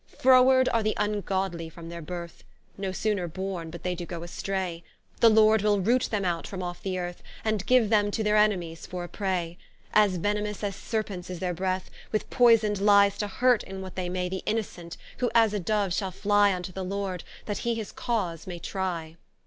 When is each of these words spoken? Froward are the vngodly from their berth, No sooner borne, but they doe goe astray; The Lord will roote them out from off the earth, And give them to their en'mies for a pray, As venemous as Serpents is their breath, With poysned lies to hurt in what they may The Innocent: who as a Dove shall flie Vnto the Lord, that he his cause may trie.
Froward 0.17 0.67
are 0.69 0.81
the 0.81 0.95
vngodly 0.97 1.71
from 1.71 1.89
their 1.89 2.01
berth, 2.01 2.43
No 2.75 2.91
sooner 2.91 3.27
borne, 3.27 3.69
but 3.69 3.83
they 3.83 3.93
doe 3.93 4.07
goe 4.07 4.23
astray; 4.23 4.83
The 5.19 5.29
Lord 5.29 5.61
will 5.61 5.79
roote 5.79 6.09
them 6.09 6.25
out 6.25 6.47
from 6.47 6.63
off 6.63 6.81
the 6.81 6.97
earth, 6.97 7.21
And 7.45 7.63
give 7.67 7.89
them 7.91 8.09
to 8.09 8.23
their 8.23 8.35
en'mies 8.35 8.87
for 8.87 9.03
a 9.03 9.07
pray, 9.07 9.59
As 9.93 10.15
venemous 10.15 10.63
as 10.63 10.75
Serpents 10.75 11.29
is 11.29 11.37
their 11.37 11.53
breath, 11.53 11.91
With 12.11 12.31
poysned 12.31 12.79
lies 12.81 13.15
to 13.19 13.27
hurt 13.27 13.61
in 13.61 13.83
what 13.83 13.95
they 13.95 14.09
may 14.09 14.27
The 14.27 14.41
Innocent: 14.47 14.97
who 15.17 15.29
as 15.35 15.53
a 15.53 15.59
Dove 15.59 15.93
shall 15.93 16.09
flie 16.09 16.51
Vnto 16.51 16.73
the 16.73 16.83
Lord, 16.83 17.23
that 17.45 17.59
he 17.59 17.75
his 17.75 17.91
cause 17.91 18.47
may 18.47 18.57
trie. 18.57 19.17